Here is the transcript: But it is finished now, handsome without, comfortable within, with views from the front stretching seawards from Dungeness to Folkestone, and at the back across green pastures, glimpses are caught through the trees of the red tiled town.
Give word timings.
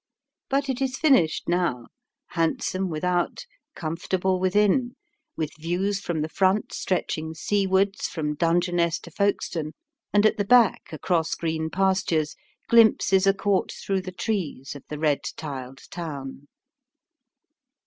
But 0.49 0.67
it 0.67 0.81
is 0.81 0.97
finished 0.97 1.47
now, 1.47 1.85
handsome 2.29 2.89
without, 2.89 3.45
comfortable 3.75 4.39
within, 4.39 4.95
with 5.37 5.51
views 5.59 5.99
from 5.99 6.21
the 6.23 6.27
front 6.27 6.73
stretching 6.73 7.35
seawards 7.35 8.07
from 8.07 8.33
Dungeness 8.33 8.97
to 9.01 9.11
Folkestone, 9.11 9.73
and 10.11 10.25
at 10.25 10.37
the 10.37 10.43
back 10.43 10.91
across 10.91 11.35
green 11.35 11.69
pastures, 11.69 12.35
glimpses 12.67 13.27
are 13.27 13.33
caught 13.33 13.71
through 13.71 14.01
the 14.01 14.11
trees 14.11 14.73
of 14.75 14.83
the 14.89 14.97
red 14.97 15.19
tiled 15.37 15.81
town. 15.91 16.47